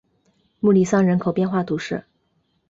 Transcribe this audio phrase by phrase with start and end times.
[0.61, 2.03] 穆利桑人口变化图示